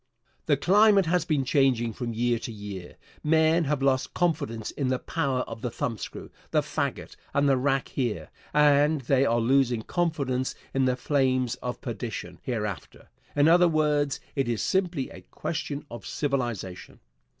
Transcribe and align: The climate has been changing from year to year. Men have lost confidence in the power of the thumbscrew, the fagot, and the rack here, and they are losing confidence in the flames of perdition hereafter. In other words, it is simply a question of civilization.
The 0.47 0.57
climate 0.57 1.05
has 1.05 1.25
been 1.25 1.43
changing 1.45 1.93
from 1.93 2.11
year 2.15 2.39
to 2.39 2.51
year. 2.51 2.95
Men 3.23 3.65
have 3.65 3.83
lost 3.83 4.15
confidence 4.15 4.71
in 4.71 4.87
the 4.87 4.97
power 4.97 5.41
of 5.41 5.61
the 5.61 5.69
thumbscrew, 5.69 6.31
the 6.49 6.63
fagot, 6.63 7.15
and 7.35 7.47
the 7.47 7.55
rack 7.55 7.89
here, 7.89 8.31
and 8.51 9.01
they 9.01 9.27
are 9.27 9.39
losing 9.39 9.83
confidence 9.83 10.55
in 10.73 10.85
the 10.85 10.95
flames 10.95 11.53
of 11.61 11.81
perdition 11.81 12.39
hereafter. 12.41 13.09
In 13.35 13.47
other 13.47 13.67
words, 13.67 14.19
it 14.35 14.49
is 14.49 14.63
simply 14.63 15.11
a 15.11 15.21
question 15.21 15.85
of 15.91 16.07
civilization. 16.07 16.99